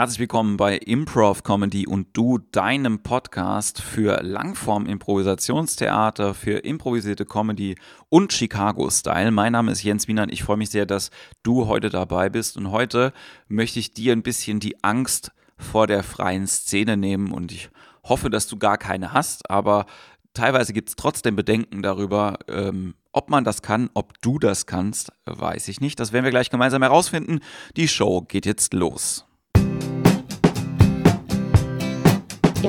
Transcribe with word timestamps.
Herzlich 0.00 0.20
willkommen 0.20 0.56
bei 0.56 0.78
Improv 0.78 1.42
Comedy 1.42 1.86
und 1.86 2.08
du, 2.14 2.38
deinem 2.38 3.02
Podcast 3.02 3.82
für 3.82 4.22
Langform-Improvisationstheater, 4.22 6.32
für 6.32 6.60
improvisierte 6.60 7.26
Comedy 7.26 7.76
und 8.08 8.32
Chicago-Style. 8.32 9.30
Mein 9.30 9.52
Name 9.52 9.72
ist 9.72 9.82
Jens 9.82 10.08
Wienand. 10.08 10.32
Ich 10.32 10.42
freue 10.42 10.56
mich 10.56 10.70
sehr, 10.70 10.86
dass 10.86 11.10
du 11.42 11.66
heute 11.66 11.90
dabei 11.90 12.30
bist. 12.30 12.56
Und 12.56 12.70
heute 12.70 13.12
möchte 13.46 13.78
ich 13.78 13.92
dir 13.92 14.14
ein 14.14 14.22
bisschen 14.22 14.58
die 14.58 14.82
Angst 14.82 15.32
vor 15.58 15.86
der 15.86 16.02
freien 16.02 16.46
Szene 16.46 16.96
nehmen. 16.96 17.30
Und 17.30 17.52
ich 17.52 17.68
hoffe, 18.02 18.30
dass 18.30 18.46
du 18.46 18.56
gar 18.56 18.78
keine 18.78 19.12
hast. 19.12 19.50
Aber 19.50 19.84
teilweise 20.32 20.72
gibt 20.72 20.88
es 20.88 20.96
trotzdem 20.96 21.36
Bedenken 21.36 21.82
darüber, 21.82 22.38
ähm, 22.48 22.94
ob 23.12 23.28
man 23.28 23.44
das 23.44 23.60
kann, 23.60 23.90
ob 23.92 24.18
du 24.22 24.38
das 24.38 24.64
kannst, 24.64 25.12
weiß 25.26 25.68
ich 25.68 25.82
nicht. 25.82 26.00
Das 26.00 26.14
werden 26.14 26.24
wir 26.24 26.30
gleich 26.30 26.48
gemeinsam 26.48 26.80
herausfinden. 26.80 27.40
Die 27.76 27.86
Show 27.86 28.22
geht 28.22 28.46
jetzt 28.46 28.72
los. 28.72 29.26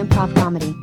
Improv 0.02 0.34
Comedy. 0.34 0.73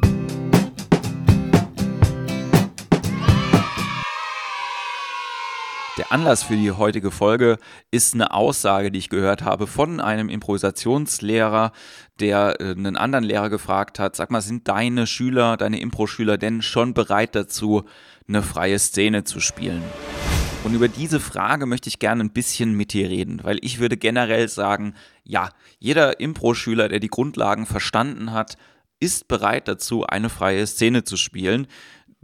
Der 5.98 6.12
Anlass 6.12 6.44
für 6.44 6.54
die 6.54 6.70
heutige 6.70 7.10
Folge 7.10 7.58
ist 7.90 8.14
eine 8.14 8.32
Aussage, 8.32 8.92
die 8.92 9.00
ich 9.00 9.08
gehört 9.08 9.42
habe 9.42 9.66
von 9.66 10.00
einem 10.00 10.28
Improvisationslehrer, 10.28 11.72
der 12.20 12.60
äh, 12.60 12.70
einen 12.70 12.96
anderen 12.96 13.24
Lehrer 13.24 13.50
gefragt 13.50 13.98
hat, 13.98 14.14
sag 14.14 14.30
mal, 14.30 14.40
sind 14.40 14.68
deine 14.68 15.08
Schüler, 15.08 15.56
deine 15.56 15.80
Impro-Schüler 15.80 16.38
denn 16.38 16.62
schon 16.62 16.94
bereit 16.94 17.34
dazu, 17.34 17.82
eine 18.28 18.44
freie 18.44 18.78
Szene 18.78 19.24
zu 19.24 19.40
spielen? 19.40 19.82
Und 20.62 20.74
über 20.74 20.86
diese 20.86 21.18
Frage 21.18 21.66
möchte 21.66 21.88
ich 21.88 21.98
gerne 21.98 22.22
ein 22.22 22.30
bisschen 22.30 22.76
mit 22.76 22.92
dir 22.92 23.08
reden, 23.08 23.40
weil 23.42 23.58
ich 23.62 23.80
würde 23.80 23.96
generell 23.96 24.48
sagen, 24.48 24.94
ja, 25.24 25.50
jeder 25.80 26.20
Impro-Schüler, 26.20 26.88
der 26.88 27.00
die 27.00 27.08
Grundlagen 27.08 27.66
verstanden 27.66 28.32
hat, 28.32 28.56
ist 29.00 29.28
bereit 29.28 29.68
dazu, 29.68 30.04
eine 30.04 30.28
freie 30.28 30.66
Szene 30.66 31.04
zu 31.04 31.16
spielen. 31.16 31.66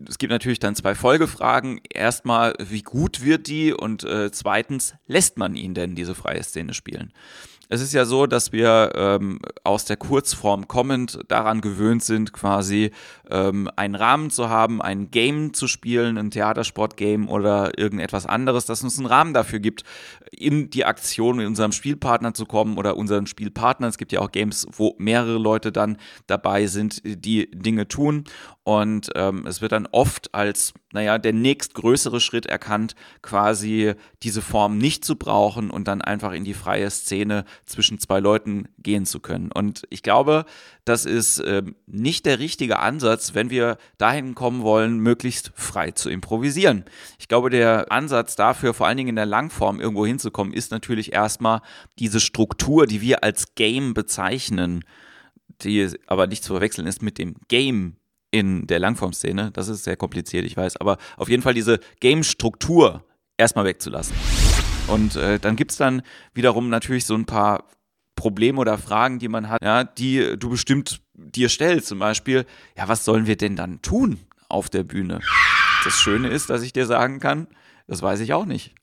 Es 0.09 0.19
gibt 0.19 0.33
natürlich 0.33 0.59
dann 0.59 0.75
zwei 0.75 0.95
Folgefragen. 0.95 1.81
Erstmal, 1.89 2.55
wie 2.59 2.83
gut 2.83 3.23
wird 3.23 3.47
die? 3.47 3.73
Und 3.73 4.03
äh, 4.03 4.31
zweitens, 4.33 4.95
lässt 5.07 5.39
man 5.39 5.55
ihn 5.55 5.75
denn 5.75 5.95
diese 5.95 6.15
freie 6.15 6.43
Szene 6.43 6.75
spielen? 6.75 7.13
Es 7.75 7.81
ist 7.81 7.93
ja 7.93 8.05
so, 8.05 8.29
dass 8.29 8.53
wir 8.53 8.93
ähm, 8.95 9.41
aus 9.65 9.85
der 9.85 9.97
Kurzform 9.97 10.69
kommend 10.69 11.19
daran 11.27 11.61
gewöhnt 11.61 12.05
sind, 12.05 12.33
quasi 12.33 12.93
ähm, 13.29 13.69
einen 13.75 13.97
Rahmen 13.97 14.31
zu 14.31 14.49
haben, 14.49 14.81
ein 14.81 15.11
Game 15.11 15.55
zu 15.55 15.67
spielen, 15.67 16.17
ein 16.17 16.31
Theatersport-Game 16.31 17.29
oder 17.29 17.77
irgendetwas 17.77 18.27
anderes, 18.27 18.65
das 18.67 18.85
uns 18.85 18.97
einen 18.99 19.09
Rahmen 19.09 19.35
dafür 19.35 19.59
gibt, 19.59 19.83
in 20.31 20.71
die 20.71 20.85
Aktion 20.85 21.39
mit 21.39 21.49
unserem 21.49 21.73
Spielpartner 21.73 22.33
zu 22.33 22.47
kommen 22.47 22.79
oder 22.79 22.97
unseren 22.97 23.27
Spielpartnern. 23.27 23.91
Es 23.91 23.99
gibt 23.99 24.13
ja 24.13 24.21
auch 24.21 24.31
Games, 24.31 24.69
wo 24.71 24.95
mehrere 24.99 25.39
Leute 25.39 25.73
dann 25.73 25.97
dabei 26.29 26.69
sind, 26.69 27.03
die 27.05 27.51
Dinge 27.51 27.89
tun. 27.89 28.23
Und 28.65 29.11
ähm, 29.15 29.47
es 29.47 29.61
wird 29.61 29.73
dann 29.73 29.87
oft 29.93 30.35
als, 30.35 30.73
naja, 30.91 31.19
der 31.19 31.35
nächstgrößere 31.35 32.19
Schritt 32.19 32.47
erkannt, 32.47 32.95
quasi 33.21 33.93
diese 34.23 34.41
Form 34.41 34.79
nicht 34.79 35.05
zu 35.05 35.17
brauchen 35.17 35.69
und 35.71 35.87
dann 35.87 36.01
einfach 36.01 36.33
in 36.33 36.45
die 36.45 36.55
freie 36.55 36.89
Szene 36.89 37.45
zwischen 37.67 37.99
zwei 37.99 38.21
Leuten 38.21 38.69
gehen 38.79 39.05
zu 39.05 39.21
können. 39.21 39.53
Und 39.53 39.83
ich 39.91 40.03
glaube, 40.03 40.47
das 40.87 41.05
ist 41.05 41.41
äh, 41.41 41.63
nicht 41.87 42.25
der 42.25 42.39
richtige 42.39 42.79
Ansatz, 42.79 43.35
wenn 43.35 43.51
wir 43.51 43.77
dahin 43.99 44.35
kommen 44.35 44.63
wollen, 44.63 44.99
möglichst 44.99 45.53
frei 45.55 45.91
zu 45.91 46.09
improvisieren. 46.09 46.87
Ich 47.19 47.29
glaube, 47.29 47.51
der 47.51 47.93
Ansatz 47.93 48.35
dafür, 48.35 48.73
vor 48.73 48.87
allen 48.87 48.97
Dingen 48.97 49.11
in 49.11 49.17
der 49.17 49.27
Langform 49.27 49.79
irgendwo 49.79 50.07
hinzukommen, 50.07 50.55
ist 50.55 50.71
natürlich 50.71 51.13
erstmal 51.13 51.61
diese 51.99 52.19
Struktur, 52.19 52.87
die 52.87 53.03
wir 53.03 53.25
als 53.25 53.55
Game 53.57 53.93
bezeichnen, 53.93 54.85
die 55.61 55.87
aber 56.07 56.27
nicht 56.27 56.43
zu 56.43 56.55
verwechseln 56.55 56.87
ist 56.87 57.03
mit 57.03 57.19
dem 57.19 57.37
Game 57.49 57.97
in 58.35 58.67
der 58.67 58.81
Langform-Szene. 58.81 59.53
Das 59.53 59.69
ist 59.69 59.85
sehr 59.85 59.97
kompliziert, 59.97 60.45
ich 60.45 60.57
weiß. 60.57 60.79
Aber 60.79 60.99
auf 61.17 61.29
jeden 61.29 61.41
Fall 61.41 61.55
diese 61.55 61.79
Game-Struktur 62.01 63.05
erstmal 63.37 63.65
wegzulassen. 63.65 64.17
Und 64.89 65.15
äh, 65.15 65.39
dann 65.39 65.55
gibt 65.55 65.71
es 65.71 65.77
dann 65.77 66.03
wiederum 66.35 66.69
natürlich 66.69 67.07
so 67.07 67.15
ein 67.15 67.27
paar 67.27 67.69
Probleme 68.17 68.59
oder 68.59 68.77
Fragen, 68.77 69.21
die 69.21 69.29
man 69.29 69.49
hat, 69.49 69.63
ja, 69.63 69.85
die 69.85 70.37
du 70.37 70.51
bestimmt 70.51 71.01
dir 71.15 71.49
stellst. 71.49 71.87
Zum 71.87 72.01
Beispiel, 72.01 72.45
ja, 72.77 72.89
was 72.89 73.05
sollen 73.05 73.27
wir 73.27 73.37
denn 73.37 73.55
dann 73.55 73.81
tun 73.83 74.19
auf 74.49 74.69
der 74.69 74.83
Bühne? 74.83 75.21
Das 75.85 75.95
Schöne 75.95 76.27
ist, 76.27 76.51
dass 76.51 76.63
ich 76.63 76.73
dir 76.73 76.87
sagen 76.87 77.21
kann, 77.21 77.47
das 77.87 78.03
weiß 78.03 78.19
ich 78.19 78.33
auch 78.33 78.47
nicht, 78.47 78.75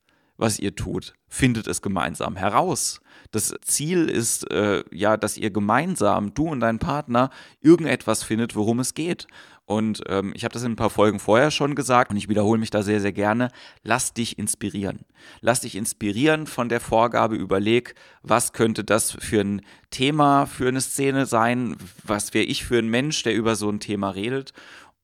was 0.42 0.58
ihr 0.58 0.76
tut. 0.76 1.14
Findet 1.30 1.68
es 1.68 1.84
gemeinsam 1.84 2.36
heraus. 2.36 3.00
Das 3.30 3.54
Ziel 3.62 4.10
ist 4.10 4.50
äh, 4.52 4.84
ja, 4.92 5.16
dass 5.16 5.38
ihr 5.38 5.52
gemeinsam, 5.52 6.34
du 6.34 6.48
und 6.48 6.60
dein 6.62 6.80
Partner, 6.80 7.30
irgendetwas 7.62 8.24
findet, 8.24 8.56
worum 8.56 8.80
es 8.80 8.96
geht. 8.96 9.28
Und 9.66 10.02
ähm, 10.10 10.34
ich 10.36 10.44
habe 10.44 10.52
das 10.52 10.64
in 10.64 10.74
ein 10.74 10.76
paar 10.76 10.90
Folgen 10.90 11.20
vorher 11.20 11.52
schon 11.52 11.76
gesagt 11.76 12.12
und 12.12 12.18
ich 12.18 12.28
wiederhole 12.28 12.60
mich 12.60 12.72
da 12.72 12.82
sehr, 12.82 13.00
sehr 13.00 13.14
gerne. 13.14 13.50
Lass 13.84 14.14
dich 14.14 14.40
inspirieren. 14.40 15.06
Lass 15.40 15.62
dich 15.62 15.76
inspirieren 15.76 16.48
von 16.48 16.68
der 16.68 16.82
Vorgabe. 16.82 17.36
Überleg, 17.36 17.94
was 18.24 18.52
könnte 18.52 18.84
das 18.84 19.12
für 19.12 19.42
ein 19.42 19.62
Thema, 19.92 20.48
für 20.48 20.68
eine 20.68 20.82
Szene 20.82 21.28
sein? 21.28 21.78
Was 22.04 22.34
wäre 22.34 22.46
ich 22.46 22.66
für 22.66 22.80
ein 22.80 22.90
Mensch, 22.90 23.22
der 23.24 23.36
über 23.36 23.56
so 23.56 23.70
ein 23.70 23.80
Thema 23.80 24.10
redet? 24.10 24.52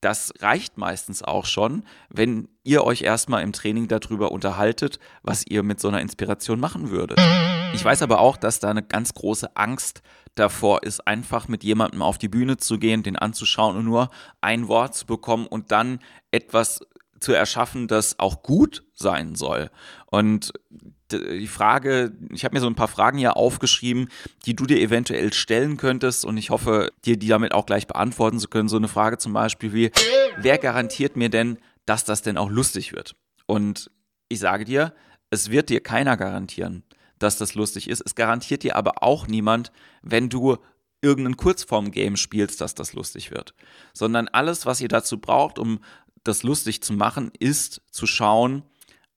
Das 0.01 0.31
reicht 0.39 0.77
meistens 0.77 1.23
auch 1.23 1.45
schon, 1.45 1.83
wenn 2.09 2.49
ihr 2.63 2.83
euch 2.83 3.01
erstmal 3.01 3.41
im 3.41 3.51
Training 3.51 3.87
darüber 3.87 4.31
unterhaltet, 4.31 4.99
was 5.23 5.43
ihr 5.47 5.63
mit 5.63 5.79
so 5.79 5.87
einer 5.87 6.01
Inspiration 6.01 6.59
machen 6.59 6.91
würdet. 6.91 7.19
Ich 7.73 7.83
weiß 7.83 8.03
aber 8.03 8.19
auch, 8.19 8.37
dass 8.37 8.59
da 8.59 8.69
eine 8.69 8.83
ganz 8.83 9.13
große 9.15 9.55
Angst 9.55 10.03
davor 10.35 10.83
ist, 10.83 11.07
einfach 11.07 11.47
mit 11.47 11.63
jemandem 11.63 12.03
auf 12.03 12.19
die 12.19 12.27
Bühne 12.27 12.57
zu 12.57 12.77
gehen, 12.77 13.01
den 13.01 13.15
anzuschauen 13.15 13.75
und 13.75 13.85
nur 13.85 14.09
ein 14.39 14.67
Wort 14.67 14.93
zu 14.93 15.07
bekommen 15.07 15.47
und 15.47 15.71
dann 15.71 15.99
etwas 16.31 16.81
zu 17.19 17.33
erschaffen, 17.33 17.87
das 17.87 18.19
auch 18.19 18.43
gut 18.43 18.83
sein 18.93 19.35
soll. 19.35 19.69
Und 20.07 20.53
die 21.11 21.47
Frage, 21.47 22.11
ich 22.31 22.43
habe 22.43 22.55
mir 22.55 22.61
so 22.61 22.67
ein 22.67 22.75
paar 22.75 22.89
Fragen 22.89 23.17
hier 23.17 23.37
aufgeschrieben, 23.37 24.09
die 24.45 24.55
du 24.55 24.65
dir 24.65 24.79
eventuell 24.79 25.31
stellen 25.33 25.77
könntest 25.77 26.25
und 26.25 26.37
ich 26.37 26.49
hoffe, 26.49 26.91
dir 27.05 27.17
die 27.17 27.29
damit 27.29 27.53
auch 27.53 27.65
gleich 27.65 27.87
beantworten 27.87 28.39
zu 28.39 28.49
können. 28.49 28.67
So 28.67 28.77
eine 28.77 28.89
Frage 28.89 29.17
zum 29.17 29.33
Beispiel 29.33 29.73
wie, 29.73 29.91
wer 30.37 30.57
garantiert 30.57 31.15
mir 31.15 31.29
denn, 31.29 31.59
dass 31.85 32.03
das 32.03 32.23
denn 32.23 32.37
auch 32.37 32.49
lustig 32.49 32.91
wird? 32.93 33.15
Und 33.45 33.89
ich 34.27 34.39
sage 34.39 34.65
dir, 34.65 34.93
es 35.29 35.49
wird 35.49 35.69
dir 35.69 35.81
keiner 35.81 36.17
garantieren 36.17 36.83
dass 37.19 37.37
das 37.37 37.55
lustig 37.55 37.89
ist. 37.89 38.01
Es 38.05 38.15
garantiert 38.15 38.63
dir 38.63 38.75
aber 38.75 39.03
auch 39.03 39.27
niemand, 39.27 39.71
wenn 40.01 40.29
du 40.29 40.57
irgendein 41.01 41.37
Kurzform-Game 41.37 42.17
spielst, 42.17 42.61
dass 42.61 42.75
das 42.75 42.93
lustig 42.93 43.31
wird. 43.31 43.53
Sondern 43.93 44.27
alles, 44.27 44.65
was 44.65 44.81
ihr 44.81 44.87
dazu 44.87 45.19
braucht, 45.19 45.59
um 45.59 45.79
das 46.27 46.43
lustig 46.43 46.81
zu 46.81 46.93
machen, 46.93 47.31
ist 47.39 47.81
zu 47.91 48.05
schauen, 48.07 48.63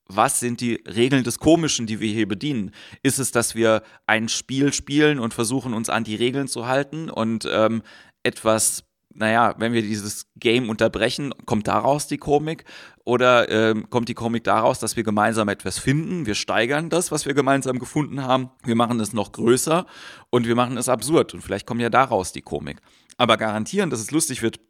was 0.06 0.40
sind 0.40 0.60
die 0.60 0.82
Regeln 0.86 1.22
des 1.22 1.38
Komischen, 1.38 1.86
die 1.86 2.00
wir 2.00 2.12
hier 2.12 2.26
bedienen? 2.26 2.72
Ist 3.02 3.18
es, 3.18 3.30
dass 3.30 3.54
wir 3.54 3.82
ein 4.06 4.28
Spiel 4.28 4.72
spielen 4.72 5.20
und 5.20 5.34
versuchen, 5.34 5.72
uns 5.72 5.88
an 5.88 6.04
die 6.04 6.16
Regeln 6.16 6.48
zu 6.48 6.66
halten 6.66 7.08
und 7.08 7.48
ähm, 7.50 7.82
etwas 8.22 8.84
naja, 9.12 9.54
wenn 9.58 9.72
wir 9.72 9.82
dieses 9.82 10.26
Game 10.36 10.68
unterbrechen, 10.70 11.34
kommt 11.44 11.66
daraus 11.66 12.06
die 12.06 12.18
Komik 12.18 12.64
oder 13.04 13.50
ähm, 13.50 13.90
kommt 13.90 14.08
die 14.08 14.14
Komik 14.14 14.44
daraus, 14.44 14.78
dass 14.78 14.96
wir 14.96 15.02
gemeinsam 15.02 15.48
etwas 15.48 15.78
finden, 15.78 16.26
wir 16.26 16.36
steigern 16.36 16.90
das, 16.90 17.10
was 17.10 17.26
wir 17.26 17.34
gemeinsam 17.34 17.78
gefunden 17.78 18.22
haben, 18.22 18.50
wir 18.64 18.76
machen 18.76 19.00
es 19.00 19.12
noch 19.12 19.32
größer 19.32 19.86
und 20.30 20.46
wir 20.46 20.54
machen 20.54 20.76
es 20.76 20.88
absurd 20.88 21.34
und 21.34 21.42
vielleicht 21.42 21.66
kommt 21.66 21.80
ja 21.80 21.90
daraus 21.90 22.32
die 22.32 22.42
Komik. 22.42 22.80
Aber 23.16 23.36
garantieren, 23.36 23.90
dass 23.90 24.00
es 24.00 24.12
lustig 24.12 24.42
wird, 24.42 24.60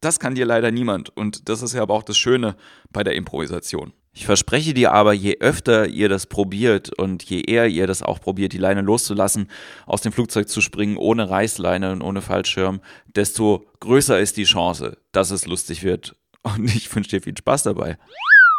das 0.00 0.20
kann 0.20 0.34
dir 0.34 0.46
leider 0.46 0.70
niemand 0.70 1.14
und 1.16 1.48
das 1.48 1.62
ist 1.62 1.74
ja 1.74 1.82
aber 1.82 1.94
auch 1.94 2.02
das 2.02 2.16
Schöne 2.16 2.56
bei 2.90 3.02
der 3.02 3.14
Improvisation. 3.14 3.92
Ich 4.12 4.26
verspreche 4.26 4.74
dir 4.74 4.92
aber, 4.92 5.12
je 5.12 5.36
öfter 5.38 5.86
ihr 5.86 6.08
das 6.08 6.26
probiert 6.26 6.92
und 6.98 7.22
je 7.22 7.40
eher 7.40 7.68
ihr 7.68 7.86
das 7.86 8.02
auch 8.02 8.20
probiert, 8.20 8.52
die 8.52 8.58
Leine 8.58 8.80
loszulassen, 8.80 9.48
aus 9.86 10.00
dem 10.00 10.10
Flugzeug 10.10 10.48
zu 10.48 10.60
springen, 10.60 10.96
ohne 10.96 11.30
Reißleine 11.30 11.92
und 11.92 12.02
ohne 12.02 12.20
Fallschirm, 12.20 12.80
desto 13.14 13.64
größer 13.78 14.18
ist 14.18 14.36
die 14.36 14.44
Chance, 14.44 14.98
dass 15.12 15.30
es 15.30 15.46
lustig 15.46 15.84
wird. 15.84 16.16
Und 16.42 16.64
ich 16.74 16.92
wünsche 16.94 17.10
dir 17.10 17.22
viel 17.22 17.36
Spaß 17.36 17.62
dabei. 17.64 17.96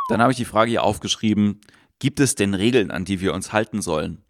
Dann 0.10 0.22
habe 0.22 0.32
ich 0.32 0.38
die 0.38 0.46
Frage 0.46 0.72
hier 0.72 0.84
aufgeschrieben, 0.84 1.60
gibt 2.00 2.20
es 2.20 2.36
denn 2.36 2.54
Regeln, 2.54 2.90
an 2.90 3.04
die 3.04 3.20
wir 3.20 3.34
uns 3.34 3.52
halten 3.52 3.82
sollen? 3.82 4.24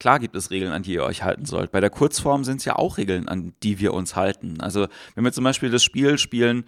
Klar 0.00 0.18
gibt 0.18 0.34
es 0.34 0.50
Regeln, 0.50 0.72
an 0.72 0.82
die 0.82 0.94
ihr 0.94 1.04
euch 1.04 1.22
halten 1.22 1.44
sollt. 1.44 1.70
Bei 1.70 1.80
der 1.80 1.90
Kurzform 1.90 2.42
sind 2.42 2.56
es 2.56 2.64
ja 2.64 2.76
auch 2.76 2.96
Regeln, 2.96 3.28
an 3.28 3.52
die 3.62 3.78
wir 3.78 3.92
uns 3.92 4.16
halten. 4.16 4.60
Also 4.60 4.88
wenn 5.14 5.24
wir 5.24 5.32
zum 5.32 5.44
Beispiel 5.44 5.70
das 5.70 5.84
Spiel 5.84 6.18
spielen, 6.18 6.64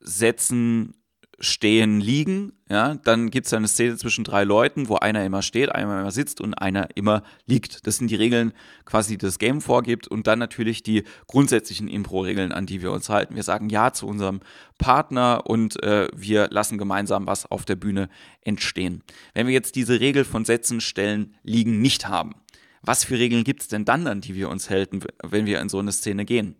setzen 0.00 0.94
stehen, 1.40 2.00
liegen, 2.00 2.52
ja, 2.68 2.94
dann 2.96 3.30
gibt 3.30 3.46
es 3.46 3.52
eine 3.54 3.66
Szene 3.66 3.96
zwischen 3.96 4.24
drei 4.24 4.44
Leuten, 4.44 4.88
wo 4.88 4.96
einer 4.96 5.24
immer 5.24 5.40
steht, 5.40 5.74
einer 5.74 6.00
immer 6.00 6.10
sitzt 6.10 6.40
und 6.40 6.54
einer 6.54 6.88
immer 6.94 7.22
liegt. 7.46 7.86
Das 7.86 7.96
sind 7.96 8.10
die 8.10 8.16
Regeln 8.16 8.52
quasi, 8.84 9.16
die 9.16 9.26
das 9.26 9.38
Game 9.38 9.62
vorgibt 9.62 10.06
und 10.06 10.26
dann 10.26 10.38
natürlich 10.38 10.82
die 10.82 11.04
grundsätzlichen 11.26 11.88
Impro-Regeln, 11.88 12.52
an 12.52 12.66
die 12.66 12.82
wir 12.82 12.92
uns 12.92 13.08
halten. 13.08 13.36
Wir 13.36 13.42
sagen 13.42 13.70
Ja 13.70 13.92
zu 13.92 14.06
unserem 14.06 14.40
Partner 14.76 15.44
und 15.46 15.82
äh, 15.82 16.08
wir 16.14 16.48
lassen 16.50 16.76
gemeinsam 16.76 17.26
was 17.26 17.50
auf 17.50 17.64
der 17.64 17.76
Bühne 17.76 18.10
entstehen. 18.42 19.02
Wenn 19.32 19.46
wir 19.46 19.54
jetzt 19.54 19.76
diese 19.76 19.98
Regel 19.98 20.24
von 20.24 20.44
Sätzen, 20.44 20.80
Stellen, 20.80 21.34
Liegen 21.42 21.80
nicht 21.80 22.06
haben, 22.06 22.34
was 22.82 23.04
für 23.04 23.18
Regeln 23.18 23.44
gibt 23.44 23.62
es 23.62 23.68
denn 23.68 23.84
dann, 23.84 24.06
an 24.06 24.20
die 24.20 24.34
wir 24.34 24.48
uns 24.48 24.70
halten, 24.70 25.00
wenn 25.22 25.46
wir 25.46 25.60
in 25.60 25.68
so 25.68 25.78
eine 25.78 25.92
Szene 25.92 26.24
gehen? 26.24 26.56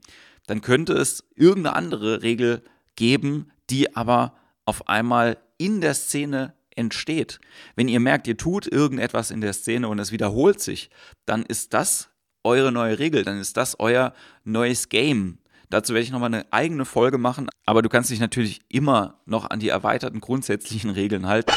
Dann 0.47 0.61
könnte 0.61 0.93
es 0.93 1.25
irgendeine 1.35 1.77
andere 1.77 2.23
Regel 2.23 2.63
geben, 2.97 3.51
die 3.71 3.95
aber 3.97 4.35
auf 4.65 4.89
einmal 4.89 5.39
in 5.59 5.81
der 5.81 5.95
Szene 5.95 6.55
entsteht. 6.75 7.41
Wenn 7.77 7.89
ihr 7.89 8.01
merkt, 8.01 8.27
ihr 8.27 8.37
tut 8.37 8.67
irgendetwas 8.67 9.31
in 9.31 9.41
der 9.41 9.53
Szene 9.53 9.89
und 9.89 9.99
es 9.99 10.13
wiederholt 10.13 10.61
sich, 10.61 10.91
dann 11.27 11.45
ist 11.45 11.75
das 11.75 12.11
eure 12.45 12.73
neue 12.73 12.99
Regel, 12.99 13.25
dann 13.25 13.39
ist 13.39 13.57
das 13.57 13.79
euer 13.79 14.15
neues 14.45 14.89
Game. 14.89 15.39
Dazu 15.69 15.93
werde 15.93 16.03
ich 16.03 16.11
nochmal 16.11 16.35
eine 16.35 16.53
eigene 16.53 16.85
Folge 16.85 17.19
machen, 17.19 17.49
aber 17.65 17.83
du 17.83 17.89
kannst 17.89 18.11
dich 18.11 18.19
natürlich 18.19 18.61
immer 18.69 19.21
noch 19.25 19.49
an 19.51 19.61
die 19.61 19.69
erweiterten 19.69 20.21
grundsätzlichen 20.21 20.91
Regeln 20.91 21.27
halten. 21.27 21.53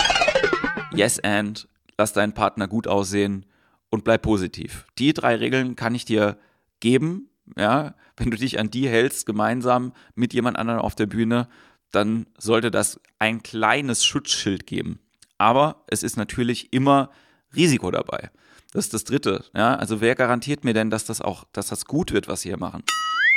Yes 0.94 1.20
and, 1.20 1.68
lass 1.98 2.14
deinen 2.14 2.34
Partner 2.34 2.68
gut 2.68 2.88
aussehen 2.88 3.46
und 3.94 4.04
bleib 4.04 4.24
positiv. 4.24 4.88
Die 4.98 5.14
drei 5.14 5.36
Regeln 5.36 5.76
kann 5.76 5.94
ich 5.94 6.04
dir 6.04 6.40
geben, 6.80 7.30
ja, 7.56 7.94
wenn 8.18 8.32
du 8.32 8.38
dich 8.38 8.58
an 8.58 8.72
die 8.72 8.90
hältst, 8.90 9.28
gemeinsam 9.28 9.94
mit 10.16 10.34
jemand 10.34 10.58
anderem 10.58 10.80
auf 10.80 10.96
der 10.96 11.06
Bühne, 11.06 11.48
dann 11.92 12.26
sollte 12.40 12.72
das 12.72 13.00
ein 13.20 13.44
kleines 13.44 14.04
Schutzschild 14.04 14.66
geben. 14.66 14.98
Aber 15.38 15.84
es 15.86 16.02
ist 16.02 16.18
natürlich 16.18 16.74
immer 16.74 17.12
Risiko 17.56 17.92
dabei. 17.92 18.32
Das 18.72 18.86
ist 18.86 18.96
das 18.96 19.04
Dritte. 19.04 19.46
Ja? 19.54 19.76
Also 19.76 20.02
wer 20.02 20.16
garantiert 20.16 20.64
mir 20.64 20.74
denn, 20.74 20.90
dass 20.90 21.06
das 21.06 21.22
auch, 21.22 21.44
dass 21.54 21.68
das 21.68 21.86
gut 21.86 22.14
wird, 22.14 22.28
was 22.28 22.42
sie 22.42 22.50
hier 22.50 22.58
machen? 22.58 22.82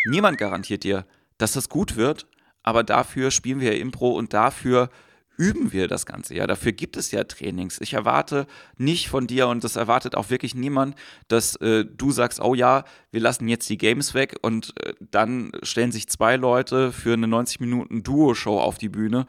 Niemand 0.09 0.39
garantiert 0.39 0.85
dir, 0.85 1.05
dass 1.37 1.53
das 1.53 1.69
gut 1.69 1.97
wird, 1.97 2.27
aber 2.63 2.83
dafür 2.83 3.31
spielen 3.31 3.61
wir 3.61 3.75
ja 3.75 3.79
Impro 3.79 4.13
und 4.13 4.33
dafür 4.33 4.89
üben 5.37 5.73
wir 5.73 5.89
das 5.89 6.07
Ganze 6.07 6.35
ja. 6.35 6.47
Dafür 6.47 6.73
gibt 6.73 6.97
es 6.97 7.11
ja 7.11 7.25
Trainings. 7.25 7.81
Ich 7.81 7.95
erwarte 7.95 8.47
nicht 8.77 9.09
von 9.09 9.27
dir 9.27 9.49
und 9.49 9.65
das 9.65 9.77
erwartet 9.77 10.15
auch 10.15 10.31
wirklich 10.31 10.55
niemand, 10.55 10.95
dass 11.29 11.57
äh, 11.57 11.85
du 11.85 12.11
sagst, 12.11 12.41
oh 12.41 12.55
ja, 12.55 12.85
wir 13.11 13.21
lassen 13.21 13.49
jetzt 13.49 13.69
die 13.69 13.79
Games 13.79 14.15
weg 14.15 14.37
und 14.43 14.75
äh, 14.83 14.95
dann 15.01 15.53
stellen 15.63 15.93
sich 15.93 16.09
zwei 16.09 16.37
Leute 16.37 16.93
für 16.93 17.15
eine 17.15 17.29
90 17.29 17.61
Minuten 17.61 18.03
Duo-Show 18.03 18.59
auf 18.59 18.79
die 18.79 18.89
Bühne 18.89 19.27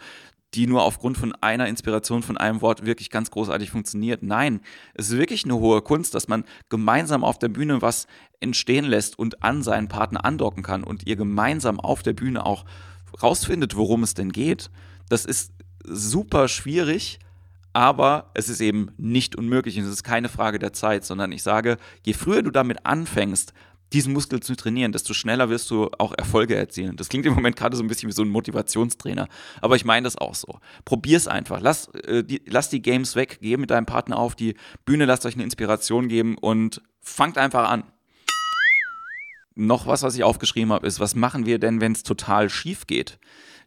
die 0.53 0.65
nur 0.65 0.83
aufgrund 0.83 1.17
von 1.17 1.35
einer 1.41 1.67
Inspiration, 1.67 2.23
von 2.23 2.37
einem 2.37 2.61
Wort 2.61 2.85
wirklich 2.85 3.09
ganz 3.09 3.31
großartig 3.31 3.69
funktioniert. 3.69 4.23
Nein, 4.23 4.61
es 4.93 5.09
ist 5.09 5.17
wirklich 5.17 5.43
eine 5.43 5.55
hohe 5.55 5.81
Kunst, 5.81 6.15
dass 6.15 6.27
man 6.27 6.45
gemeinsam 6.69 7.23
auf 7.23 7.37
der 7.37 7.49
Bühne 7.49 7.81
was 7.81 8.07
entstehen 8.39 8.85
lässt 8.85 9.19
und 9.19 9.43
an 9.43 9.61
seinen 9.61 9.89
Partner 9.89 10.23
andocken 10.23 10.63
kann 10.63 10.83
und 10.83 11.05
ihr 11.05 11.15
gemeinsam 11.15 11.79
auf 11.79 12.01
der 12.01 12.13
Bühne 12.13 12.45
auch 12.45 12.65
rausfindet, 13.21 13.75
worum 13.75 14.03
es 14.03 14.13
denn 14.13 14.31
geht. 14.31 14.69
Das 15.09 15.25
ist 15.25 15.51
super 15.87 16.47
schwierig, 16.47 17.19
aber 17.73 18.31
es 18.33 18.49
ist 18.49 18.61
eben 18.61 18.91
nicht 18.97 19.35
unmöglich 19.35 19.77
und 19.77 19.85
es 19.85 19.91
ist 19.91 20.03
keine 20.03 20.29
Frage 20.29 20.59
der 20.59 20.73
Zeit, 20.73 21.05
sondern 21.05 21.31
ich 21.31 21.43
sage, 21.43 21.77
je 22.05 22.13
früher 22.13 22.41
du 22.41 22.51
damit 22.51 22.85
anfängst, 22.85 23.53
diesen 23.93 24.13
Muskel 24.13 24.41
zu 24.41 24.55
trainieren, 24.55 24.91
desto 24.91 25.13
schneller 25.13 25.49
wirst 25.49 25.71
du 25.71 25.89
auch 25.97 26.13
Erfolge 26.17 26.55
erzielen. 26.55 26.97
Das 26.97 27.07
klingt 27.07 27.25
im 27.25 27.33
Moment 27.33 27.55
gerade 27.55 27.77
so 27.77 27.83
ein 27.83 27.87
bisschen 27.87 28.09
wie 28.09 28.13
so 28.13 28.21
ein 28.21 28.29
Motivationstrainer, 28.29 29.27
aber 29.61 29.75
ich 29.75 29.85
meine 29.85 30.03
das 30.03 30.17
auch 30.17 30.35
so. 30.35 30.59
Probier's 30.83 31.27
einfach. 31.27 31.61
Lass, 31.61 31.87
äh, 31.89 32.23
die, 32.23 32.41
lass 32.47 32.69
die 32.69 32.81
Games 32.81 33.15
weg, 33.15 33.39
geh 33.41 33.55
mit 33.57 33.71
deinem 33.71 33.85
Partner 33.85 34.17
auf 34.17 34.35
die 34.35 34.55
Bühne, 34.85 35.05
lasst 35.05 35.25
euch 35.25 35.35
eine 35.35 35.43
Inspiration 35.43 36.09
geben 36.09 36.37
und 36.37 36.81
fangt 36.99 37.37
einfach 37.37 37.69
an. 37.69 37.83
Noch 39.55 39.87
was, 39.87 40.03
was 40.03 40.15
ich 40.15 40.23
aufgeschrieben 40.23 40.71
habe, 40.71 40.85
ist, 40.85 40.99
was 40.99 41.15
machen 41.15 41.45
wir 41.45 41.57
denn, 41.57 41.81
wenn 41.81 41.93
es 41.93 42.03
total 42.03 42.49
schief 42.49 42.87
geht? 42.87 43.19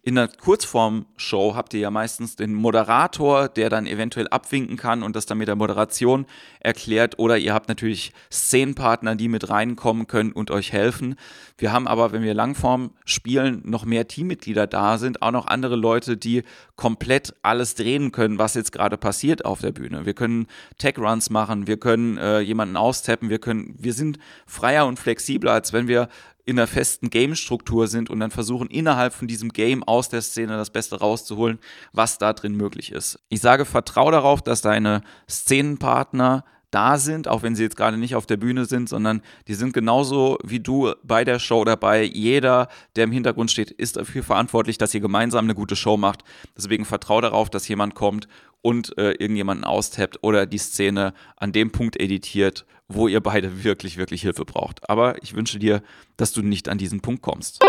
In 0.02 0.16
einer 0.16 0.28
Kurzform-Show 0.28 1.54
habt 1.54 1.74
ihr 1.74 1.80
ja 1.80 1.90
meistens 1.90 2.34
den 2.34 2.54
Moderator, 2.54 3.48
der 3.48 3.68
dann 3.68 3.86
eventuell 3.86 4.28
abwinken 4.28 4.78
kann 4.78 5.02
und 5.02 5.14
das 5.14 5.26
dann 5.26 5.36
mit 5.36 5.46
der 5.46 5.56
Moderation 5.56 6.24
erklärt. 6.58 7.18
Oder 7.18 7.36
ihr 7.36 7.52
habt 7.52 7.68
natürlich 7.68 8.14
Szenenpartner, 8.32 9.14
die 9.14 9.28
mit 9.28 9.50
reinkommen 9.50 10.06
können 10.06 10.32
und 10.32 10.50
euch 10.50 10.72
helfen. 10.72 11.16
Wir 11.58 11.72
haben 11.72 11.86
aber, 11.86 12.12
wenn 12.12 12.22
wir 12.22 12.32
Langform 12.32 12.92
spielen, 13.04 13.60
noch 13.66 13.84
mehr 13.84 14.08
Teammitglieder 14.08 14.66
da 14.66 14.96
sind, 14.96 15.20
auch 15.20 15.32
noch 15.32 15.46
andere 15.46 15.76
Leute, 15.76 16.16
die 16.16 16.44
komplett 16.76 17.34
alles 17.42 17.74
drehen 17.74 18.10
können, 18.10 18.38
was 18.38 18.54
jetzt 18.54 18.72
gerade 18.72 18.96
passiert 18.96 19.44
auf 19.44 19.60
der 19.60 19.72
Bühne. 19.72 20.06
Wir 20.06 20.14
können 20.14 20.46
Tech-Runs 20.78 21.28
machen, 21.28 21.66
wir 21.66 21.76
können 21.76 22.16
äh, 22.16 22.40
jemanden 22.40 22.78
austappen, 22.78 23.28
wir 23.28 23.38
können, 23.38 23.74
wir 23.78 23.92
sind 23.92 24.18
freier 24.46 24.86
und 24.86 24.98
flexibler, 24.98 25.52
als 25.52 25.74
wenn 25.74 25.88
wir 25.88 26.08
in 26.44 26.58
einer 26.58 26.66
festen 26.66 27.10
Game-Struktur 27.10 27.86
sind 27.86 28.10
und 28.10 28.20
dann 28.20 28.30
versuchen, 28.30 28.68
innerhalb 28.68 29.12
von 29.12 29.28
diesem 29.28 29.50
Game 29.50 29.82
aus 29.82 30.08
der 30.08 30.22
Szene 30.22 30.56
das 30.56 30.70
Beste 30.70 30.98
rauszuholen, 30.98 31.58
was 31.92 32.18
da 32.18 32.32
drin 32.32 32.54
möglich 32.56 32.92
ist. 32.92 33.18
Ich 33.28 33.40
sage, 33.40 33.64
vertrau 33.64 34.10
darauf, 34.10 34.42
dass 34.42 34.62
deine 34.62 35.02
Szenenpartner 35.28 36.44
da 36.70 36.98
sind, 36.98 37.26
auch 37.26 37.42
wenn 37.42 37.56
sie 37.56 37.64
jetzt 37.64 37.76
gerade 37.76 37.96
nicht 37.96 38.14
auf 38.14 38.26
der 38.26 38.36
Bühne 38.36 38.64
sind, 38.64 38.88
sondern 38.88 39.22
die 39.48 39.54
sind 39.54 39.72
genauso 39.72 40.38
wie 40.44 40.60
du 40.60 40.92
bei 41.02 41.24
der 41.24 41.38
Show 41.38 41.64
dabei. 41.64 42.04
Jeder, 42.04 42.68
der 42.96 43.04
im 43.04 43.12
Hintergrund 43.12 43.50
steht, 43.50 43.70
ist 43.70 43.96
dafür 43.96 44.22
verantwortlich, 44.22 44.78
dass 44.78 44.94
ihr 44.94 45.00
gemeinsam 45.00 45.46
eine 45.46 45.54
gute 45.54 45.76
Show 45.76 45.96
macht. 45.96 46.22
Deswegen 46.56 46.84
vertrau 46.84 47.20
darauf, 47.20 47.50
dass 47.50 47.66
jemand 47.66 47.94
kommt 47.94 48.28
und 48.62 48.96
äh, 48.98 49.12
irgendjemanden 49.12 49.64
austappt 49.64 50.22
oder 50.22 50.46
die 50.46 50.58
Szene 50.58 51.14
an 51.36 51.52
dem 51.52 51.72
Punkt 51.72 51.98
editiert, 51.98 52.66
wo 52.88 53.08
ihr 53.08 53.20
beide 53.20 53.64
wirklich, 53.64 53.96
wirklich 53.96 54.22
Hilfe 54.22 54.44
braucht. 54.44 54.88
Aber 54.88 55.22
ich 55.22 55.34
wünsche 55.34 55.58
dir, 55.58 55.82
dass 56.16 56.32
du 56.32 56.42
nicht 56.42 56.68
an 56.68 56.78
diesen 56.78 57.00
Punkt 57.00 57.22
kommst. 57.22 57.64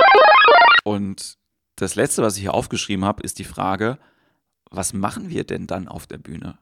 Und 0.83 1.37
das 1.75 1.95
Letzte, 1.95 2.21
was 2.21 2.35
ich 2.35 2.41
hier 2.41 2.53
aufgeschrieben 2.53 3.05
habe, 3.05 3.23
ist 3.23 3.39
die 3.39 3.43
Frage, 3.43 3.97
was 4.69 4.93
machen 4.93 5.29
wir 5.29 5.43
denn 5.43 5.67
dann 5.67 5.87
auf 5.87 6.07
der 6.07 6.17
Bühne? 6.17 6.57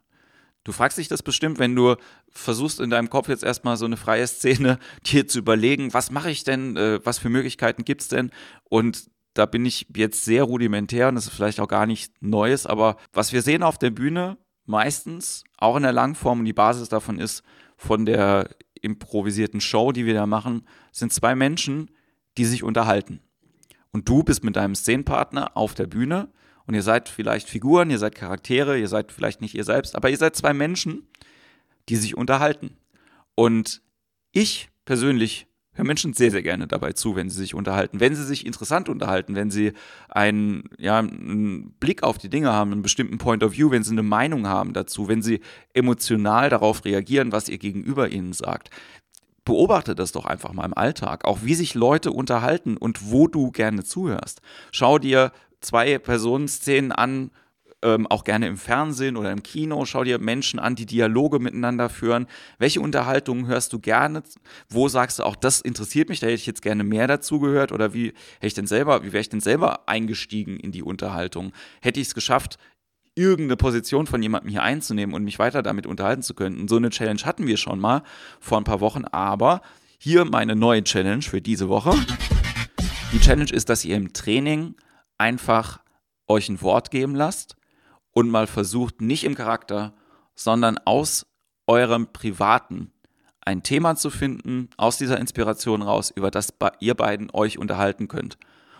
Du 0.64 0.74
fragst 0.74 0.98
dich 0.98 1.08
das 1.08 1.24
bestimmt, 1.24 1.58
wenn 1.58 1.76
du 1.76 1.96
versuchst 2.30 2.80
in 2.80 2.90
deinem 2.90 3.10
Kopf 3.10 3.30
jetzt 3.30 3.44
erstmal 3.44 3.78
so 3.78 3.86
eine 3.86 3.98
freie 3.98 4.28
Szene 4.28 4.78
dir 5.06 5.28
zu 5.28 5.40
überlegen, 5.40 5.94
was 5.94 6.12
mache 6.12 6.30
ich 6.30 6.44
denn, 6.44 6.76
äh, 6.78 7.00
was 7.04 7.18
für 7.18 7.30
Möglichkeiten 7.30 7.86
gibt 7.86 8.02
es 8.02 8.08
denn? 8.10 8.31
Und 8.66 9.10
da 9.34 9.46
bin 9.46 9.66
ich 9.66 9.88
jetzt 9.96 10.26
sehr 10.26 10.44
rudimentär 10.44 11.08
und 11.08 11.16
das 11.16 11.28
ist 11.28 11.34
vielleicht 11.34 11.60
auch 11.60 11.68
gar 11.68 11.86
nicht 11.86 12.14
Neues, 12.22 12.66
aber 12.66 12.98
was 13.14 13.31
wir 13.34 13.42
sehen 13.42 13.64
auf 13.64 13.78
der 13.78 13.92
Bühne, 13.92 14.38
meistens, 14.66 15.44
auch 15.58 15.76
in 15.76 15.84
der 15.84 15.94
Langform 15.94 16.40
und 16.40 16.46
die 16.46 16.54
Basis 16.54 16.90
davon 16.90 17.20
ist, 17.20 17.44
von 17.78 18.06
der 18.06 18.50
improvisierten 18.81 19.62
Show, 19.62 19.92
die 19.92 20.06
wir 20.06 20.14
da 20.14 20.26
machen, 20.26 20.68
sind 20.92 21.14
zwei 21.14 21.36
Menschen, 21.36 21.92
die 22.38 22.46
sich 22.46 22.64
unterhalten. 22.64 23.20
Und 23.92 24.08
du 24.08 24.24
bist 24.24 24.44
mit 24.44 24.56
deinem 24.56 24.76
Szenenpartner 24.76 25.58
auf 25.58 25.74
der 25.74 25.88
Bühne 25.88 26.30
und 26.66 26.76
ihr 26.76 26.84
seid 26.84 27.10
vielleicht 27.10 27.50
Figuren, 27.50 27.90
ihr 27.90 27.98
seid 27.98 28.16
Charaktere, 28.16 28.78
ihr 28.78 28.88
seid 28.88 29.12
vielleicht 29.12 29.42
nicht 29.42 29.56
ihr 29.56 29.64
selbst, 29.64 29.96
aber 29.96 30.10
ihr 30.10 30.18
seid 30.18 30.36
zwei 30.36 30.54
Menschen, 30.54 31.08
die 31.90 31.96
sich 31.96 32.16
unterhalten. 32.16 32.78
Und 33.36 33.81
ich 34.31 34.70
persönlich 34.86 35.48
höre 35.80 35.86
Menschen 35.86 36.14
sehr, 36.14 36.31
sehr 36.31 36.44
gerne 36.44 36.68
dabei 36.68 36.94
zu, 36.94 37.16
wenn 37.16 37.30
sie 37.30 37.38
sich 37.38 37.56
unterhalten. 37.56 38.00
Wenn 38.00 38.16
sie 38.16 38.24
sich 38.24 38.45
interessant 38.45 38.90
unterhalten, 38.90 39.36
wenn 39.36 39.50
sie 39.50 39.74
einen, 40.09 40.69
ja, 40.78 41.00
einen 41.00 41.71
Blick 41.80 42.04
auf 42.04 42.18
die 42.18 42.30
Dinge 42.30 42.52
haben, 42.52 42.71
einen 42.71 42.81
bestimmten 42.81 43.18
Point 43.18 43.44
of 43.44 43.54
View, 43.54 43.71
wenn 43.71 43.83
sie 43.83 43.92
eine 43.92 44.04
Meinung 44.04 44.48
haben 44.48 44.74
dazu, 44.74 45.07
wenn 45.07 45.21
sie 45.21 45.42
emotional 45.74 46.50
darauf 46.50 46.86
reagieren, 46.86 47.31
was 47.31 47.50
ihr 47.50 47.57
Gegenüber 47.57 48.09
ihnen 48.09 48.33
sagt. 48.33 48.69
Beobachte 49.45 49.95
das 49.95 50.12
doch 50.12 50.26
einfach 50.26 50.54
mal 50.54 50.66
im 50.66 50.78
Alltag, 50.78 51.26
auch 51.26 51.40
wie 51.42 51.56
sich 51.56 51.74
Leute 51.74 52.12
unterhalten 52.12 52.78
und 52.78 53.09
wo 53.09 53.28
du 53.28 53.52
gerne 53.52 53.83
zuhörst. 53.83 54.42
Schau 54.71 55.00
dir 55.00 55.31
zwei 55.62 55.98
Personenszenen 55.98 56.92
an, 56.92 57.31
ähm, 57.81 58.07
auch 58.07 58.24
gerne 58.24 58.48
im 58.48 58.57
Fernsehen 58.57 59.18
oder 59.18 59.31
im 59.31 59.44
Kino. 59.44 59.86
Schau 59.86 60.04
dir 60.04 60.19
Menschen 60.19 60.59
an, 60.59 60.76
die 60.76 60.86
Dialoge 60.86 61.40
miteinander 61.40 61.90
führen. 61.90 62.28
Welche 62.57 62.81
Unterhaltungen 62.81 63.48
hörst 63.48 63.74
du 63.74 63.80
gerne? 63.80 64.24
Wo 64.69 64.88
sagst 64.88 65.19
du 65.19 65.24
auch, 65.24 65.36
das 65.36 65.62
interessiert 65.62 66.09
mich, 66.09 66.19
da 66.19 66.28
hätte 66.28 66.36
ich 66.36 66.45
jetzt 66.45 66.62
gerne 66.62 66.83
mehr 66.83 67.07
dazu 67.07 67.40
gehört? 67.40 67.71
Oder 67.71 67.94
wie 67.94 68.07
hätte 68.07 68.48
ich 68.48 68.54
denn 68.54 68.68
selber, 68.68 69.04
wie 69.04 69.14
wäre 69.14 69.21
ich 69.21 69.30
denn 69.30 69.40
selber 69.40 69.88
eingestiegen 69.88 70.57
in 70.57 70.71
die 70.71 70.83
Unterhaltung? 70.83 71.54
Hätte 71.81 72.00
ich 72.00 72.07
es 72.07 72.14
geschafft, 72.14 72.57
irgendeine 73.16 73.57
Position 73.57 74.07
von 74.07 74.21
jemandem 74.21 74.52
hier 74.52 74.64
einzunehmen 74.64 75.16
und 75.16 75.24
mich 75.24 75.40
weiter 75.40 75.62
damit 75.62 75.88
unterhalten 75.88 76.21
zu 76.21 76.33
können? 76.33 76.59
Und 76.59 76.69
so 76.69 76.78
eine 76.78 76.90
Challenge 76.90 77.21
hatten 77.24 77.48
wir 77.48 77.57
schon 77.57 77.80
mal 77.80 78.04
vor 78.40 78.57
ein 78.57 78.66
paar 78.66 78.81
Wochen, 78.81 79.06
aber 79.06 79.62
hier 79.98 80.26
meine 80.26 80.56
neue 80.56 80.83
Challenge 80.83 81.21
für 81.21 81.42
diese 81.42 81.69
Woche. 81.69 81.94
Die 83.12 83.19
Challenge 83.19 83.52
ist, 83.52 83.69
dass 83.69 83.86
ihr 83.86 83.95
im 83.95 84.14
Training 84.14 84.76
einfach 85.18 85.80
euch 86.28 86.48
ein 86.48 86.62
Wort 86.62 86.92
geben 86.92 87.16
lasst 87.16 87.58
und 88.19 88.30
mal 88.30 88.47
versucht, 88.47 88.99
nicht 88.99 89.23
im 89.23 89.33
Charakter, 89.33 89.94
sondern 90.35 90.78
aus 90.80 91.26
eurem 91.68 92.11
Privaten 92.11 92.92
ein 93.40 93.64
Thema 93.64 93.95
zu 93.95 94.09
finden, 94.09 94.69
aus 94.76 94.97
dieser 94.97 95.18
Inspiration 95.19 95.81
raus, 95.81 96.11
über 96.14 96.30
das 96.30 96.54
ihr 96.81 96.95
beiden 96.95 97.30
euch 97.31 97.57
unterhalten 97.57 98.09
könnt. 98.09 98.38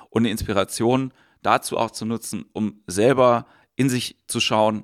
Und 0.10 0.24
eine 0.24 0.32
Inspiration 0.32 1.14
dazu 1.42 1.78
auch 1.78 1.92
zu 1.92 2.06
nutzen, 2.06 2.48
um 2.52 2.82
selber 2.86 3.46
in 3.78 3.90
sich 3.90 4.18
zu 4.28 4.42
schauen, 4.42 4.84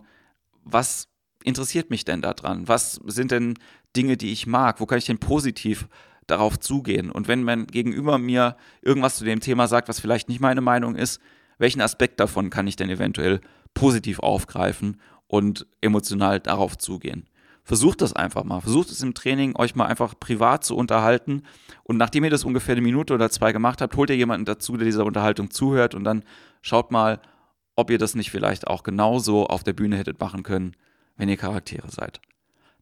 was 0.63 1.09
interessiert 1.43 1.89
mich 1.89 2.05
denn 2.05 2.21
daran? 2.21 2.69
Was 2.69 2.93
sind 3.05 3.31
denn 3.31 3.55
Dinge, 3.93 4.15
die 4.15 4.31
ich 4.31 4.47
mag? 4.47 4.79
Wo 4.79 4.85
kann 4.85 5.00
ich 5.00 5.05
denn 5.05 5.19
positiv 5.19 5.89
darauf 6.27 6.57
zugehen? 6.62 7.12
Und 7.12 7.27
wenn 7.27 7.43
mein 7.43 7.67
Gegenüber 7.67 8.19
mir 8.19 8.55
irgendwas 8.81 9.17
zu 9.17 9.25
dem 9.25 9.41
Thema 9.41 9.67
sagt, 9.67 9.89
was 9.89 10.00
vielleicht 10.00 10.29
nicht 10.29 10.39
meine 10.39 10.62
Meinung 10.62 10.95
ist, 10.95 11.19
welchen 11.57 11.81
Aspekt 11.81 12.21
davon 12.21 12.50
kann 12.50 12.67
ich 12.67 12.77
denn 12.77 12.89
eventuell 12.89 13.41
positiv 13.75 14.20
aufgreifen 14.20 15.00
und 15.27 15.67
emotional 15.82 16.39
darauf 16.39 16.77
zugehen. 16.77 17.29
versucht 17.63 18.01
das 18.01 18.13
einfach 18.13 18.44
mal. 18.44 18.62
Versucht 18.62 18.91
es 18.91 19.01
im 19.01 19.15
Training, 19.15 19.55
euch 19.55 19.75
mal 19.75 19.88
einfach 19.88 20.13
privat 20.20 20.63
zu 20.63 20.75
unterhalten. 20.75 21.41
Und 21.84 21.98
nachdem 21.98 22.24
ihr 22.24 22.29
das 22.29 22.44
ungefähr 22.44 22.74
eine 22.74 22.82
Minute 22.82 23.13
oder 23.13 23.32
zwei 23.32 23.53
gemacht 23.53 23.82
habt, 23.82 23.96
holt 23.96 24.12
ihr 24.12 24.15
jemanden 24.15 24.46
dazu, 24.46 24.77
der 24.77 24.86
dieser 24.86 25.03
Unterhaltung 25.03 25.50
zuhört 25.50 25.96
und 25.96 26.03
dann 26.03 26.24
schaut 26.62 26.91
mal, 26.91 27.20
ob 27.75 27.89
ihr 27.89 27.98
das 27.98 28.13
nicht 28.13 28.29
vielleicht 28.29 28.67
auch 28.67 28.84
genauso 28.84 29.48
auf 29.48 29.63
der 29.63 29.74
Bühne 29.74 29.98
hättet 29.98 30.20
machen 30.20 30.44
können, 30.44 30.75
wenn 31.17 31.27
ihr 31.27 31.38
Charaktere 31.38 31.89
seid. 31.89 32.22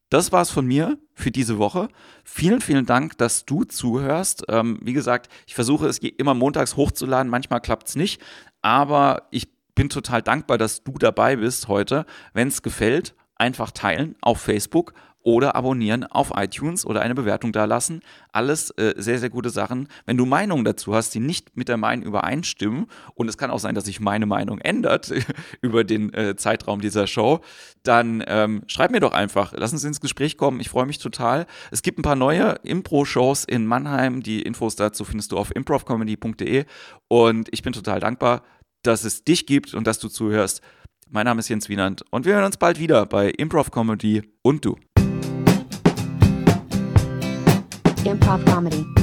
Das 0.09 0.31
war's 0.31 0.51
von 0.51 0.65
mir 0.67 0.99
für 1.15 1.31
diese 1.31 1.57
Woche. 1.57 1.87
Vielen, 2.23 2.61
vielen 2.61 2.85
Dank, 2.85 3.17
dass 3.17 3.45
du 3.45 3.63
zuhörst. 3.63 4.43
Ähm, 4.49 4.79
wie 4.83 4.93
gesagt, 4.93 5.27
ich 5.47 5.55
versuche 5.55 5.87
es 5.87 5.97
immer 5.99 6.33
montags 6.33 6.75
hochzuladen. 6.75 7.31
Manchmal 7.31 7.61
klappt's 7.61 7.95
nicht, 7.95 8.21
aber 8.61 9.29
ich 9.31 9.52
bin 9.75 9.89
total 9.89 10.21
dankbar, 10.21 10.57
dass 10.57 10.83
du 10.83 10.93
dabei 10.93 11.37
bist 11.37 11.67
heute. 11.67 12.05
Wenn 12.33 12.47
es 12.47 12.61
gefällt, 12.61 13.15
einfach 13.35 13.71
teilen 13.71 14.15
auf 14.21 14.39
Facebook 14.39 14.93
oder 15.23 15.55
abonnieren 15.55 16.03
auf 16.03 16.33
iTunes 16.35 16.85
oder 16.85 17.01
eine 17.01 17.15
Bewertung 17.15 17.53
da 17.53 17.65
lassen. 17.65 18.01
Alles 18.31 18.71
äh, 18.71 18.93
sehr, 18.97 19.19
sehr 19.19 19.29
gute 19.29 19.49
Sachen. 19.49 19.87
Wenn 20.05 20.17
du 20.17 20.25
Meinungen 20.25 20.65
dazu 20.65 20.93
hast, 20.93 21.15
die 21.15 21.19
nicht 21.19 21.55
mit 21.55 21.69
der 21.69 21.77
meinen 21.77 22.03
übereinstimmen, 22.03 22.87
und 23.15 23.29
es 23.29 23.37
kann 23.37 23.49
auch 23.49 23.59
sein, 23.59 23.73
dass 23.73 23.85
sich 23.85 23.99
meine 23.99 24.25
Meinung 24.25 24.59
ändert 24.59 25.13
über 25.61 25.83
den 25.83 26.13
äh, 26.13 26.35
Zeitraum 26.35 26.81
dieser 26.81 27.07
Show, 27.07 27.39
dann 27.83 28.23
ähm, 28.27 28.63
schreib 28.67 28.91
mir 28.91 28.99
doch 28.99 29.13
einfach. 29.13 29.53
Lass 29.55 29.71
uns 29.71 29.83
ins 29.83 30.01
Gespräch 30.01 30.37
kommen. 30.37 30.59
Ich 30.59 30.69
freue 30.69 30.85
mich 30.85 30.99
total. 30.99 31.45
Es 31.71 31.81
gibt 31.81 31.99
ein 31.99 32.03
paar 32.03 32.15
neue 32.15 32.55
Impro-Shows 32.63 33.45
in 33.45 33.65
Mannheim. 33.65 34.23
Die 34.23 34.41
Infos 34.41 34.75
dazu 34.75 35.05
findest 35.05 35.31
du 35.31 35.37
auf 35.37 35.55
improvcomedy.de. 35.55 36.65
Und 37.07 37.47
ich 37.51 37.61
bin 37.61 37.71
total 37.71 38.01
dankbar, 38.01 38.43
dass 38.83 39.03
es 39.03 39.23
dich 39.23 39.45
gibt 39.45 39.73
und 39.73 39.87
dass 39.87 39.99
du 39.99 40.09
zuhörst. 40.09 40.61
Mein 41.09 41.25
Name 41.25 41.39
ist 41.39 41.49
Jens 41.49 41.69
Wienand 41.69 42.03
und 42.11 42.25
wir 42.25 42.35
hören 42.35 42.45
uns 42.45 42.57
bald 42.57 42.79
wieder 42.79 43.05
bei 43.05 43.29
Improv 43.29 43.71
Comedy 43.71 44.21
und 44.41 44.65
du. 44.65 44.77
Improv 48.05 48.43
Comedy. 48.45 49.02